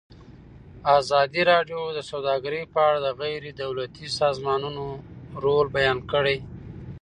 [0.99, 4.85] ازادي راډیو د سوداګري په اړه د غیر دولتي سازمانونو
[5.43, 6.37] رول بیان کړی.